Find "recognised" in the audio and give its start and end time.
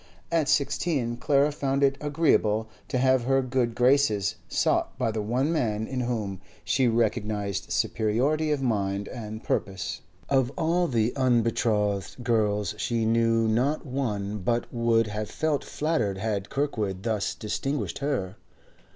6.87-7.71